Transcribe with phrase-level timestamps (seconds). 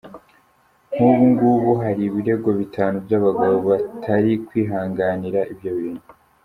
[0.93, 6.05] Nk’ubu ngubu hari ibirego bitanu by’abagabo batari kwihanganira ibyo bintu.